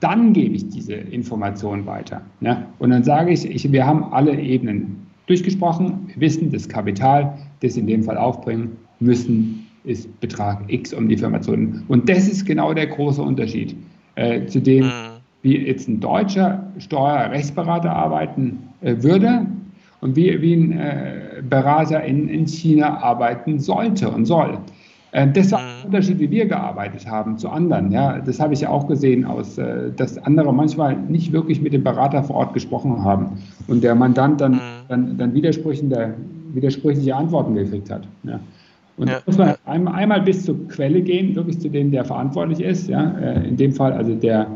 [0.00, 2.22] dann gebe ich diese Information weiter.
[2.40, 7.34] Ja, und dann sage ich, ich, wir haben alle Ebenen durchgesprochen, wir wissen, das Kapital,
[7.62, 11.84] das in dem Fall aufbringen müssen, ist Betrag X, um die Firma zu gründen.
[11.88, 13.74] Und das ist genau der große Unterschied
[14.16, 14.90] äh, zu dem, mhm.
[15.42, 19.46] wie jetzt ein deutscher Steuerrechtsberater arbeiten äh, würde
[20.00, 24.58] und wie, wie ein äh, Berater in, in China arbeiten sollte und soll.
[25.12, 27.90] Äh, das war ein Unterschied, wie wir gearbeitet haben zu anderen.
[27.90, 31.72] Ja, das habe ich ja auch gesehen, aus, äh, dass andere manchmal nicht wirklich mit
[31.72, 34.58] dem Berater vor Ort gesprochen haben und der Mandant dann, mhm.
[34.88, 36.14] dann, dann widersprüchliche,
[36.54, 38.06] widersprüchliche Antworten gekriegt hat.
[38.22, 38.40] Ja.
[38.96, 39.20] Und ja.
[39.24, 42.88] muss man einmal, bis zur Quelle gehen, wirklich zu dem, der verantwortlich ist.
[42.88, 44.46] Ja, äh, in dem Fall also der,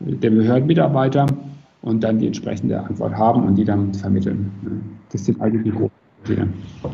[0.00, 1.26] der Behördenmitarbeiter
[1.82, 4.50] und dann die entsprechende Antwort haben und die dann vermitteln.
[5.12, 6.05] Das sind eigentlich die großen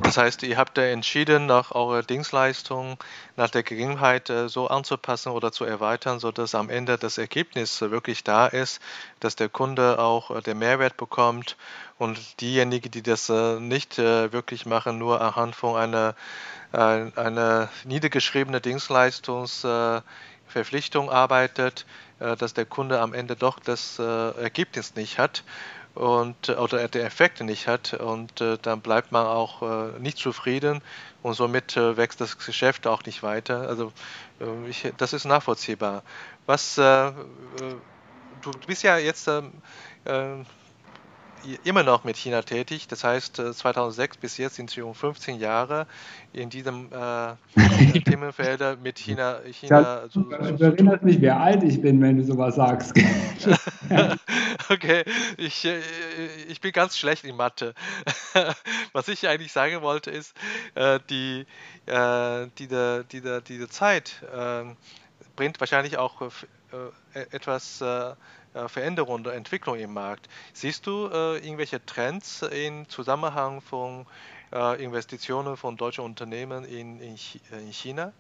[0.03, 2.99] das heißt, ihr habt entschieden, nach eurer Dienstleistung,
[3.37, 8.25] nach der Gegebenheit äh, so anzupassen oder zu erweitern, sodass am Ende das Ergebnis wirklich
[8.25, 8.81] da ist,
[9.21, 11.57] dass der Kunde auch äh, den Mehrwert bekommt
[11.99, 16.17] und diejenigen, die das äh, nicht wirklich machen, nur anhand von einer,
[16.73, 21.87] einer niedergeschriebenen Dienstleistungsverpflichtung arbeitet,
[22.19, 25.45] dass der Kunde am Ende doch das Ergebnis nicht hat
[25.95, 30.83] und äh, oder der Effekte nicht hat und dann bleibt man auch nicht zufrieden
[31.23, 33.69] und somit wächst das Geschäft auch nicht weiter.
[33.69, 33.93] Also
[34.69, 36.03] ich, das ist nachvollziehbar.
[36.47, 36.79] Was
[38.41, 39.29] du bist ja jetzt
[40.07, 40.47] ähm,
[41.65, 42.89] immer noch mit China tätig.
[42.89, 45.87] Das heißt, 2006 äh, bis jetzt sind Sie um 15 Jahre
[46.33, 49.41] in diesem äh, Themenfeld mit China.
[49.51, 52.93] China so, so, so, du erinnerst mich, wie alt ich bin, wenn du sowas sagst.
[54.71, 55.05] okay,
[55.37, 55.81] ich, äh,
[56.49, 57.75] ich bin ganz schlecht in Mathe.
[58.93, 60.35] Was ich eigentlich sagen wollte, ist,
[60.75, 61.47] äh, die,
[61.87, 64.77] äh, diese, diese, diese Zeit ähm,
[65.37, 66.23] bringt wahrscheinlich auch
[67.31, 67.83] etwas
[68.67, 70.29] Veränderung oder Entwicklung im Markt.
[70.53, 74.07] Siehst du irgendwelche Trends im Zusammenhang von
[74.79, 77.17] Investitionen von deutschen Unternehmen in, in
[77.71, 78.13] China?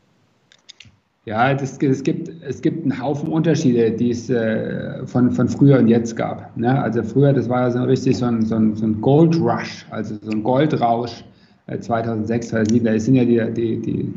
[1.24, 5.78] Ja, das, es, gibt, es gibt einen Haufen Unterschiede, die es äh, von, von früher
[5.78, 6.56] und jetzt gab.
[6.56, 6.82] Ne?
[6.82, 9.86] Also früher, das war ja so richtig so ein, so ein, so ein Gold Rush,
[9.90, 11.22] also so ein Goldrausch
[11.68, 12.84] äh, 2006, 2007.
[12.84, 14.14] Da sind ja die, die, die,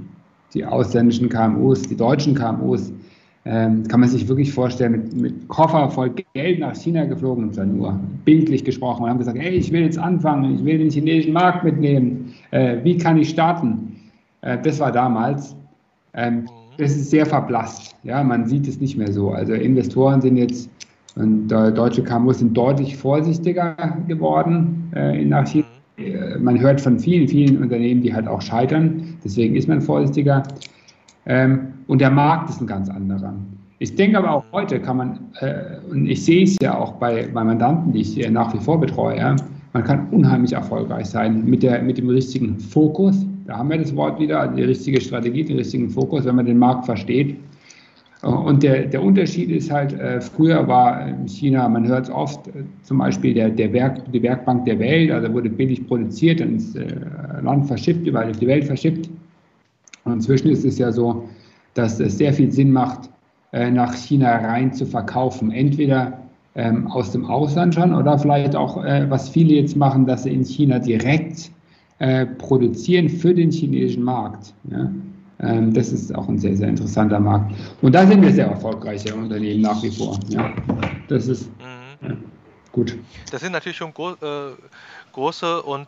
[0.56, 2.92] die ausländischen KMUs, die deutschen KMUs,
[3.46, 7.58] ähm, kann man sich wirklich vorstellen, mit, mit Koffer voll Geld nach China geflogen und
[7.58, 10.90] dann nur bildlich gesprochen und haben gesagt, hey, ich will jetzt anfangen, ich will den
[10.90, 13.96] chinesischen Markt mitnehmen, äh, wie kann ich starten?
[14.42, 15.56] Äh, das war damals.
[16.16, 16.46] Ähm,
[16.78, 17.96] es ist sehr verblasst.
[18.04, 19.30] Ja, man sieht es nicht mehr so.
[19.30, 20.70] Also Investoren sind jetzt
[21.16, 23.76] und deutsche KMUs sind deutlich vorsichtiger
[24.08, 25.66] geworden äh, in China.
[25.98, 29.18] Äh, man hört von vielen, vielen Unternehmen, die halt auch scheitern.
[29.24, 30.44] Deswegen ist man vorsichtiger.
[31.26, 33.34] Ähm, und der Markt ist ein ganz anderer.
[33.80, 37.28] Ich denke aber auch heute kann man, äh, und ich sehe es ja auch bei,
[37.34, 39.36] bei Mandanten, die ich nach wie vor betreue,
[39.74, 43.96] man kann unheimlich erfolgreich sein mit, der, mit dem richtigen Fokus, da haben wir das
[43.96, 47.36] Wort wieder, also die richtige Strategie, den richtigen Fokus, wenn man den Markt versteht.
[48.22, 52.48] Und der, der Unterschied ist halt, äh, früher war in China, man hört es oft,
[52.48, 56.54] äh, zum Beispiel der, der Werk, die Werkbank der Welt, also wurde billig produziert und
[56.54, 56.88] ins äh,
[57.44, 59.10] Land verschippt, überall auf die Welt verschippt.
[60.06, 61.28] Und inzwischen ist es ja so,
[61.74, 63.10] dass es sehr viel Sinn macht,
[63.52, 65.52] äh, nach China rein zu verkaufen.
[65.52, 66.20] Entweder
[66.56, 70.34] ähm, aus dem Ausland schon oder vielleicht auch, äh, was viele jetzt machen, dass sie
[70.34, 71.52] in China direkt
[72.00, 74.54] äh, produzieren für den chinesischen Markt.
[74.72, 74.90] Ja?
[75.40, 77.54] Ähm, das ist auch ein sehr, sehr interessanter Markt.
[77.82, 80.18] Und da sind wir sehr erfolgreiche Unternehmen nach wie vor.
[80.30, 80.54] Ja?
[81.10, 82.10] Das ist mhm.
[82.10, 82.16] ja,
[82.72, 82.98] gut.
[83.32, 84.54] Das sind natürlich schon gro äh,
[85.14, 85.88] große und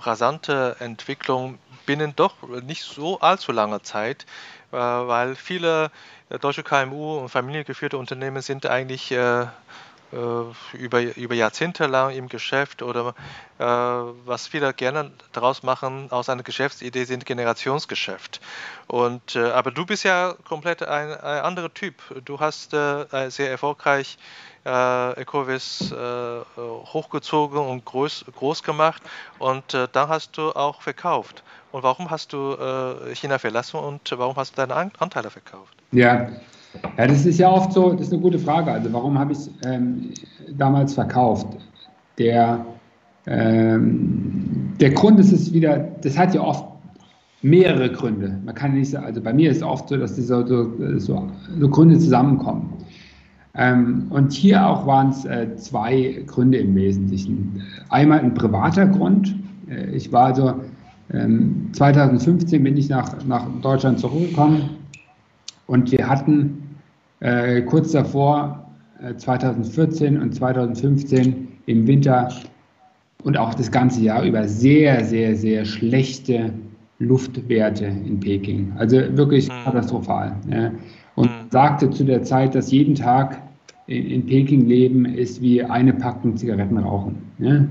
[0.00, 4.26] rasante Entwicklungen binnen doch nicht so allzu langer Zeit,
[4.72, 5.90] äh, weil viele
[6.40, 9.46] deutsche KMU und familiengeführte Unternehmen sind eigentlich äh,
[10.72, 13.14] über, über Jahrzehnte lang im Geschäft oder
[13.58, 18.40] äh, was viele gerne daraus machen aus einer Geschäftsidee sind Generationsgeschäft.
[18.86, 21.94] Und äh, aber du bist ja komplett ein, ein anderer Typ.
[22.24, 24.16] Du hast äh, sehr erfolgreich
[24.66, 25.94] äh, Ecovis äh,
[26.92, 29.02] hochgezogen und groß, groß gemacht
[29.38, 31.44] und äh, dann hast du auch verkauft.
[31.72, 35.76] Und warum hast du äh, China verlassen und warum hast du deine Anteile verkauft?
[35.92, 36.28] Ja,
[36.98, 38.72] ja, das ist ja oft so, das ist eine gute Frage.
[38.72, 40.12] Also warum habe ich ähm,
[40.56, 41.46] damals verkauft?
[42.18, 42.64] Der,
[43.26, 46.64] ähm, der Grund ist es wieder, das hat ja oft
[47.42, 48.38] mehrere Gründe.
[48.44, 51.28] Man kann nicht sagen, also bei mir ist es oft so, dass diese so, so,
[51.60, 52.75] so Gründe zusammenkommen.
[53.56, 57.62] Ähm, und hier auch waren es äh, zwei Gründe im Wesentlichen.
[57.88, 59.34] Einmal ein privater Grund.
[59.68, 60.54] Äh, ich war also
[61.08, 64.70] 2015 bin ich nach, nach Deutschland zurückgekommen
[65.68, 66.66] und wir hatten
[67.20, 68.66] äh, kurz davor,
[69.02, 72.28] äh, 2014 und 2015 im Winter
[73.22, 76.52] und auch das ganze Jahr über sehr, sehr, sehr schlechte
[76.98, 78.72] Luftwerte in Peking.
[78.76, 79.64] Also wirklich mhm.
[79.64, 80.36] katastrophal.
[80.50, 80.72] Ja.
[81.14, 81.50] Und mhm.
[81.50, 83.40] sagte zu der Zeit, dass jeden Tag
[83.86, 87.16] in, in, Peking leben ist wie eine Packung Zigaretten rauchen.
[87.38, 87.68] Mhm.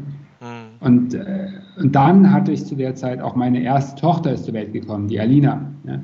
[0.80, 1.48] Und, äh,
[1.78, 5.08] und dann hatte ich zu der Zeit auch meine erste Tochter ist zur Welt gekommen,
[5.08, 5.62] die Alina.
[5.86, 6.00] Ja.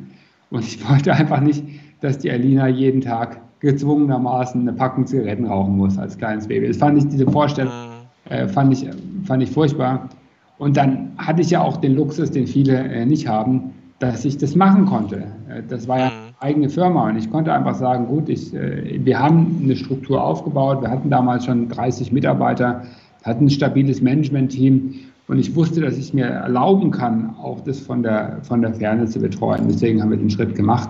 [0.50, 1.64] Und ich wollte einfach nicht,
[2.02, 6.68] dass die Alina jeden Tag gezwungenermaßen eine Packung Zigaretten rauchen muss als kleines Baby.
[6.68, 8.32] Das fand ich, diese Vorstellung, mhm.
[8.32, 8.90] äh, fand, ich,
[9.26, 10.10] fand ich furchtbar.
[10.58, 14.38] Und dann hatte ich ja auch den Luxus, den viele äh, nicht haben, dass ich
[14.38, 15.24] das machen konnte.
[15.48, 16.21] Äh, das war ja mhm.
[16.42, 20.82] Eigene Firma und ich konnte einfach sagen, gut, ich, äh, wir haben eine Struktur aufgebaut,
[20.82, 22.84] wir hatten damals schon 30 Mitarbeiter,
[23.24, 24.96] hatten ein stabiles Management-Team
[25.28, 29.06] und ich wusste, dass ich mir erlauben kann, auch das von der, von der Ferne
[29.06, 29.68] zu betreuen.
[29.68, 30.90] Deswegen haben wir den Schritt gemacht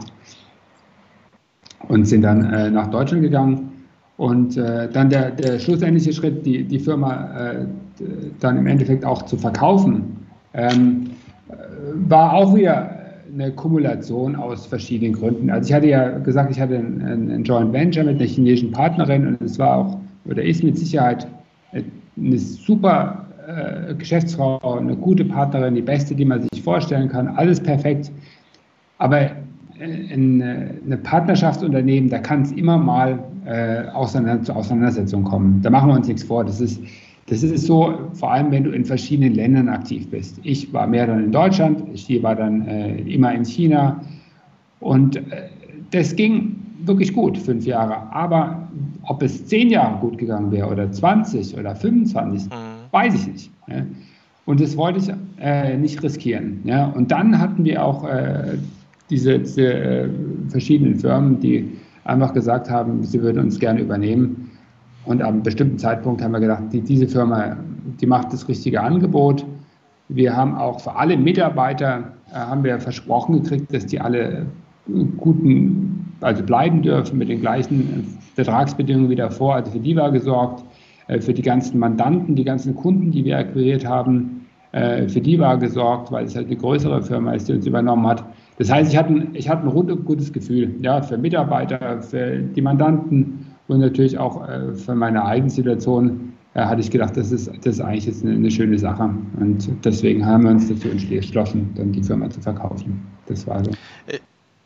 [1.90, 3.68] und sind dann äh, nach Deutschland gegangen.
[4.18, 7.66] Und äh, dann der, der schlussendliche Schritt, die, die Firma äh,
[8.40, 11.10] dann im Endeffekt auch zu verkaufen, ähm,
[12.08, 13.01] war auch wieder
[13.34, 15.50] eine Kumulation aus verschiedenen Gründen.
[15.50, 19.28] Also ich hatte ja gesagt, ich hatte ein, ein Joint Venture mit einer chinesischen Partnerin
[19.28, 21.28] und es war auch oder ist mit Sicherheit
[21.74, 27.60] eine super äh, Geschäftsfrau, eine gute Partnerin, die beste, die man sich vorstellen kann, alles
[27.60, 28.12] perfekt.
[28.98, 29.32] Aber
[29.82, 35.62] eine, eine Partnerschaftsunternehmen, da kann es immer mal äh, auseinander, zu Auseinandersetzungen kommen.
[35.64, 36.46] Da machen wir uns nichts vor.
[36.46, 36.80] Das ist,
[37.28, 40.40] das ist so, vor allem wenn du in verschiedenen Ländern aktiv bist.
[40.44, 44.02] Ich war mehr dann in Deutschland, ich war dann äh, immer in China
[44.80, 45.50] und äh,
[45.92, 48.12] das ging wirklich gut, fünf Jahre.
[48.14, 48.68] Aber
[49.04, 52.50] ob es zehn Jahre gut gegangen wäre oder 20 oder 25, mhm.
[52.92, 53.52] weiß ich nicht.
[53.68, 53.86] Ja.
[54.46, 56.62] Und das wollte ich äh, nicht riskieren.
[56.64, 56.88] Ja.
[56.88, 58.58] Und dann hatten wir auch äh,
[59.10, 60.10] diese, diese äh,
[60.50, 61.70] verschiedenen Firmen, die
[62.04, 64.41] einfach gesagt haben, sie würden uns gerne übernehmen.
[65.06, 67.58] Und am bestimmten Zeitpunkt haben wir gedacht, die, diese Firma,
[68.00, 69.46] die macht das richtige Angebot.
[70.10, 74.46] Wir haben auch für alle Mitarbeiter äh, haben wir versprochen gekriegt, dass die alle
[75.18, 79.56] guten, also bleiben dürfen mit den gleichen Vertragsbedingungen wie davor.
[79.56, 80.64] Also für die war gesorgt,
[81.08, 85.40] äh, für die ganzen Mandanten, die ganzen Kunden, die wir akquiriert haben, äh, für die
[85.40, 88.24] war gesorgt, weil es halt eine größere Firma ist, die uns übernommen hat.
[88.58, 92.38] Das heißt, ich hatte ein, ich hatte ein rundum gutes Gefühl, ja, für Mitarbeiter, für
[92.38, 93.41] die Mandanten
[93.72, 97.76] und natürlich auch äh, für meine eigene Situation äh, hatte ich gedacht, das ist, das
[97.76, 99.10] ist eigentlich jetzt eine, eine, schöne Sache.
[99.40, 103.02] Und deswegen haben wir uns dazu entschlossen, dann die Firma zu verkaufen.
[103.28, 103.72] Das war so.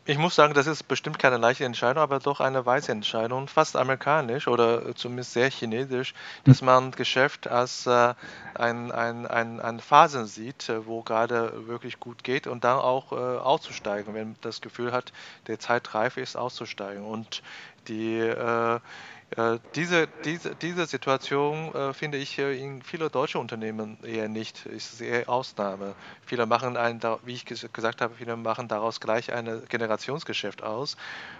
[0.06, 3.48] Äh, ich muss sagen, das ist bestimmt keine leichte Entscheidung, aber doch eine weise Entscheidung,
[3.48, 6.14] fast amerikanisch oder zumindest sehr chinesisch,
[6.44, 8.14] dass man Geschäft als äh,
[8.54, 13.12] ein, ein, ein, ein Phasen sieht, äh, wo gerade wirklich gut geht und dann auch
[13.12, 15.12] äh, auszusteigen, wenn man das Gefühl hat,
[15.46, 17.04] der Zeit reif ist, auszusteigen.
[17.04, 17.42] Und
[17.88, 18.80] die äh, äh,
[19.74, 24.66] diese, diese, diese Situation äh, finde ich äh, in vielen deutschen Unternehmen eher nicht.
[24.66, 25.96] Ist eher Ausnahme.
[26.22, 30.96] Viele machen ein, wie ich gesagt habe, viele machen daraus gleich ein Generationsgeschäft aus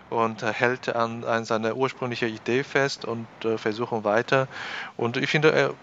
[0.08, 4.48] und äh, hält an, an seine ursprüngliche Idee fest und äh, versuchen weiter.
[4.96, 5.74] Und ich finde, äh,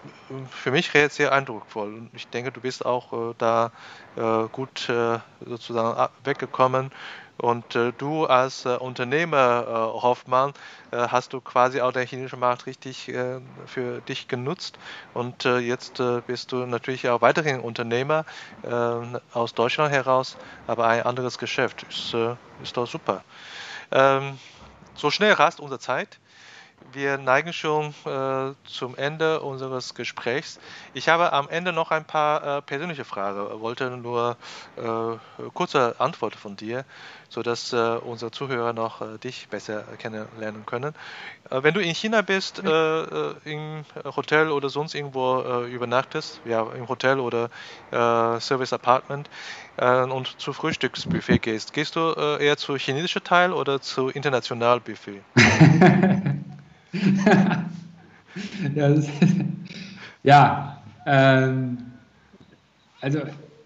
[0.50, 1.94] für mich sehr eindrucksvoll.
[1.94, 3.72] Und ich denke, du bist auch da
[4.52, 4.90] gut
[5.40, 6.90] sozusagen weggekommen
[7.36, 10.52] und äh, du als äh, Unternehmer, äh, Hoffmann,
[10.92, 14.78] äh, hast du quasi auch den chinesischen Markt richtig äh, für dich genutzt.
[15.12, 18.24] Und äh, jetzt bist du natürlich auch weiterhin Unternehmer
[19.32, 21.82] aus Deutschland heraus, aber ein anderes Geschäft.
[21.84, 22.14] Ist,
[22.58, 23.24] ist doch super.
[23.92, 24.38] Ähm,
[24.94, 26.20] so schnell rast unsere Zeit
[26.92, 30.58] wir neigen schon äh, zum Ende unseres Gesprächs.
[30.92, 34.36] Ich habe am Ende noch ein paar äh, persönliche Fragen, wollte nur
[34.76, 36.84] äh, kurze Antworten von dir,
[37.28, 40.94] sodass äh, unsere Zuhörer noch äh, dich besser kennenlernen können.
[41.50, 47.18] Äh, wenn du in China bist, im Hotel oder sonst irgendwo übernachtest, ja, im Hotel
[47.18, 47.50] oder
[47.90, 49.28] Service Apartment,
[49.76, 55.22] und zu Frühstücksbuffet gehst, gehst du eher zu chinesischen Teil oder zu international Buffet?
[58.74, 59.10] ja, ist,
[60.22, 61.78] ja ähm,
[63.00, 63.20] also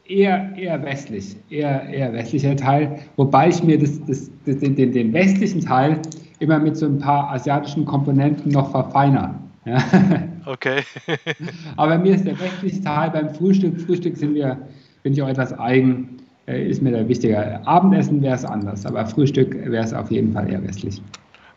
[0.05, 5.13] eher, eher westlich, eher, eher westlicher Teil, wobei ich mir das, das, das, den, den
[5.13, 6.01] westlichen Teil
[6.41, 9.35] immer mit so ein paar asiatischen Komponenten noch verfeinere.
[9.65, 9.79] Ja.
[10.47, 10.81] Okay.
[11.77, 14.57] Aber mir ist der westliche Teil beim Frühstück, Frühstück sind wir,
[15.03, 17.61] bin ich auch etwas eigen, äh, ist mir da wichtiger.
[17.69, 21.03] Abendessen wäre es anders, aber Frühstück wäre es auf jeden Fall eher westlich.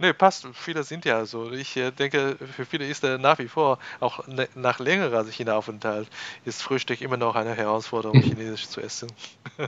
[0.02, 0.48] Nee, passt.
[0.54, 1.52] Viele sind ja so.
[1.52, 6.08] Ich äh, denke, für viele ist er nach wie vor, auch ne, nach längerer China-Aufenthalt,
[6.44, 9.12] ist Frühstück immer noch eine Herausforderung, Chinesisch zu essen.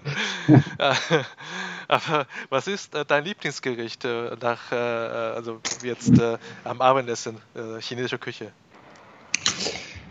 [1.88, 7.80] Aber was ist äh, dein Lieblingsgericht äh, nach, äh, also jetzt äh, am Abendessen, äh,
[7.80, 8.52] chinesische Küche?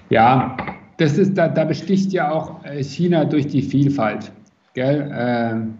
[0.08, 0.56] Ja,
[0.98, 4.30] das ist, da, da besticht ja auch China durch die Vielfalt.
[4.74, 5.10] Gell?
[5.12, 5.78] Ähm,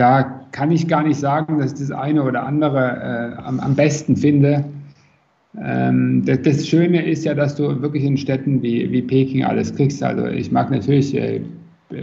[0.00, 3.74] da kann ich gar nicht sagen, dass ich das eine oder andere äh, am, am,
[3.74, 4.64] besten finde.
[5.60, 9.74] Ähm, das, das, Schöne ist ja, dass du wirklich in Städten wie, wie Peking alles
[9.74, 10.02] kriegst.
[10.02, 11.42] Also ich mag natürlich äh,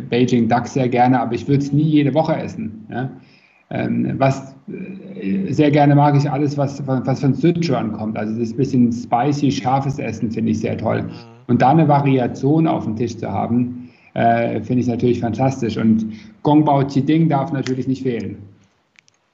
[0.10, 2.86] Beijing Duck sehr gerne, aber ich würde es nie jede Woche essen.
[2.92, 3.10] Ja?
[3.72, 4.56] Ähm, was
[5.20, 8.16] äh, sehr gerne mag ich alles, was, was von Sichuan kommt.
[8.16, 11.02] Also das bisschen spicy, scharfes Essen finde ich sehr toll.
[11.02, 11.10] Mhm.
[11.48, 13.77] Und da eine Variation auf dem Tisch zu haben,
[14.18, 15.78] äh, finde ich natürlich fantastisch.
[15.78, 18.42] Und Gongbao Qiding darf natürlich nicht fehlen.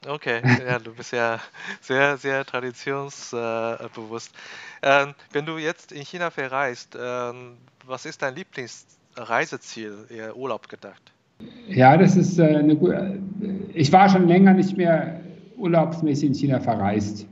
[0.06, 1.40] Okay, ja, du bist ja
[1.80, 4.34] sehr, sehr traditionsbewusst.
[4.82, 7.54] Ähm, wenn du jetzt in China verreist, ähm,
[7.86, 11.14] was ist dein Lieblingsreiseziel, eher Urlaub gedacht?
[11.70, 13.20] Ja, das ist äh, eine gute.
[13.74, 15.22] Ich war schon länger nicht mehr
[15.56, 17.26] urlaubsmäßig in China verreist.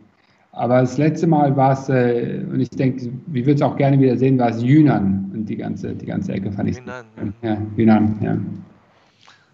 [0.53, 3.99] Aber das letzte Mal war es, äh, und ich denke, ich würde es auch gerne
[3.99, 6.77] wieder sehen, war es Yunnan und die ganze, die ganze Ecke fand ich.
[6.77, 7.05] Yunnan.
[7.41, 8.37] Ja, Yunnan, ja.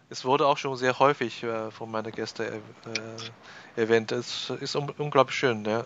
[0.10, 4.12] Es wurde auch schon sehr häufig äh, von meinen Gästen äh, erwähnt.
[4.12, 5.84] Es ist un unglaublich schön, ja.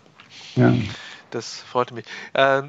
[0.56, 0.72] ja.
[1.30, 2.04] Das freut mich.
[2.34, 2.62] Äh,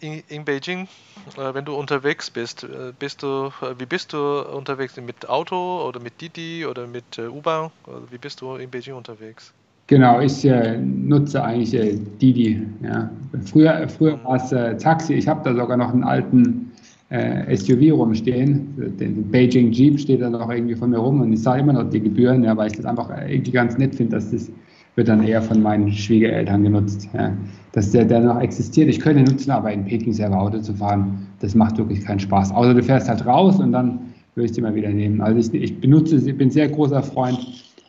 [0.00, 0.88] in, in, Beijing,
[1.36, 4.96] äh, wenn du unterwegs bist, äh, bist du, wie bist du unterwegs?
[4.96, 7.70] Mit Auto oder mit Didi oder mit U-Bahn?
[8.10, 9.52] Wie bist du in Beijing unterwegs?
[9.88, 12.62] Genau, ich äh, nutze eigentlich äh, Didi.
[12.82, 13.10] Ja.
[13.46, 15.14] Früher, früher war es äh, Taxi.
[15.14, 16.70] Ich habe da sogar noch einen alten
[17.08, 18.68] äh, SUV rumstehen.
[19.00, 21.88] Den Beijing Jeep steht da noch irgendwie von mir rum und ich zahle immer noch
[21.88, 24.52] die Gebühren, ja, weil ich das einfach irgendwie ganz nett finde, dass das
[24.94, 27.08] wird dann eher von meinen Schwiegereltern genutzt.
[27.14, 27.32] Ja.
[27.72, 28.90] Dass der, der noch existiert.
[28.90, 32.52] Ich könnte nutzen, aber in Peking selber Auto zu fahren, das macht wirklich keinen Spaß.
[32.52, 34.00] Außer du fährst halt raus und dann
[34.34, 35.22] würde ich es immer wieder nehmen.
[35.22, 37.38] Also ich, ich benutze, ich bin sehr großer Freund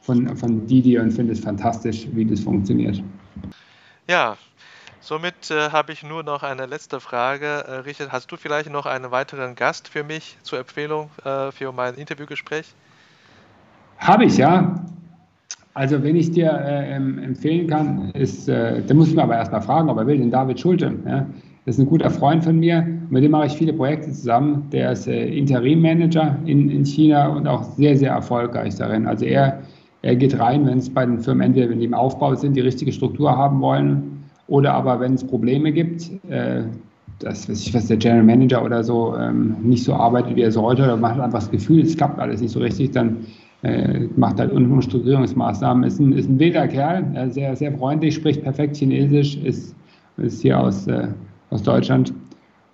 [0.10, 3.04] von, von Didi und finde es fantastisch, wie das funktioniert.
[4.08, 4.38] Ja,
[5.02, 7.46] somit äh, habe ich nur noch eine letzte Frage.
[7.46, 11.72] Äh, Richard, hast du vielleicht noch einen weiteren Gast für mich zur Empfehlung äh, für
[11.72, 12.74] mein Interviewgespräch?
[14.00, 14.84] Habe ich, ja.
[15.76, 19.62] Also, wenn ich dir äh, empfehlen kann, ist, äh, da muss ich mir aber erstmal
[19.62, 20.92] fragen, ob er will, den David Schulte.
[21.06, 21.28] Ja?
[21.66, 24.68] Das ist ein guter Freund von mir, mit dem mache ich viele Projekte zusammen.
[24.72, 29.06] Der ist äh, Interim-Manager in, in China und auch sehr, sehr erfolgreich darin.
[29.06, 29.62] Also er,
[30.02, 32.62] er geht rein, wenn es bei den Firmen entweder, wenn die im Aufbau sind, die
[32.62, 36.64] richtige Struktur haben wollen oder aber wenn es Probleme gibt, äh,
[37.20, 40.52] das, weiß ich, was der General Manager oder so ähm, nicht so arbeitet, wie er
[40.52, 43.18] sollte, oder man hat einfach das Gefühl, es klappt alles nicht so richtig, dann
[43.62, 45.84] äh, macht halt Umstrukturierungsmaßnahmen.
[45.84, 49.76] Ist ein, ist ein wilder Kerl, sehr, sehr freundlich, spricht perfekt Chinesisch, ist,
[50.18, 51.08] ist hier aus, äh,
[51.50, 52.14] aus Deutschland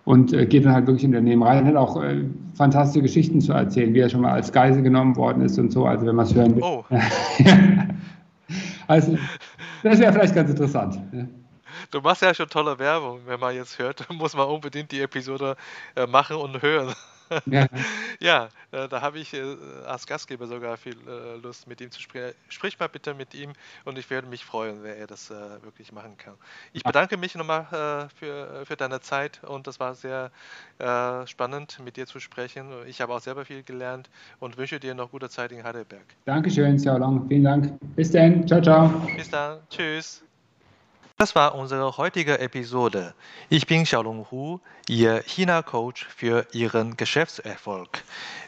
[0.06, 1.66] und äh, geht dann halt wirklich in Unternehmen rein.
[1.66, 5.41] Hat auch äh, fantastische Geschichten zu erzählen, wie er schon mal als Geisel genommen worden
[5.41, 5.86] ist und so.
[5.86, 6.64] Also wenn man es hören will.
[6.64, 6.86] Oh.
[8.88, 9.18] also
[9.84, 10.99] das wäre vielleicht ganz interessant.
[11.91, 13.20] Du machst ja schon tolle Werbung.
[13.26, 15.56] Wenn man jetzt hört, muss man unbedingt die Episode
[15.95, 16.93] äh, machen und hören.
[17.46, 17.68] Ja,
[18.20, 19.56] ja äh, da habe ich äh,
[19.86, 22.36] als Gastgeber sogar viel äh, Lust, mit ihm zu sprechen.
[22.50, 23.54] Sprich mal bitte mit ihm
[23.84, 26.36] und ich werde mich freuen, wenn er das wirklich machen kann.
[26.74, 30.32] Ich bedanke mich nochmal für, für deine Zeit und das war sehr
[31.26, 32.72] spannend, mit dir zu sprechen.
[32.88, 34.10] Ich habe auch selber viel gelernt
[34.40, 36.06] und wünsche dir noch gute Zeit in Heidelberg.
[36.26, 37.28] Dankeschön, Xiao Long.
[37.28, 37.74] Vielen Dank.
[37.96, 38.48] Bis dann.
[38.48, 38.90] Ciao, ciao.
[39.16, 39.60] Bis dann.
[39.70, 40.26] Tschüss.
[41.18, 43.13] Das war unsere heutige Episode.
[43.47, 44.59] Ich bin Xiaolong Hu,
[44.89, 48.03] Ihr China-Coach für Ihren Geschäftserfolg.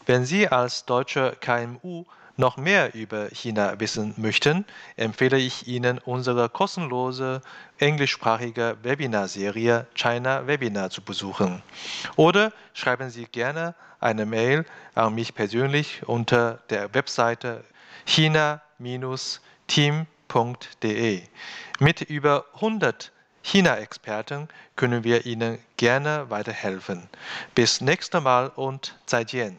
[0.05, 2.03] Wenn Sie als deutsche KMU
[2.35, 4.65] noch mehr über China wissen möchten,
[4.97, 7.39] empfehle ich Ihnen unsere kostenlose
[7.77, 11.63] englischsprachige Webinarserie China Webinar zu besuchen.
[12.17, 17.63] Oder schreiben Sie gerne eine Mail an mich persönlich unter der Webseite
[18.05, 20.05] china-team.de.
[21.79, 23.11] Mit über 100
[23.43, 27.09] China-Experten können wir Ihnen gerne weiterhelfen.
[27.55, 29.57] Bis nächstes Mal und 再见.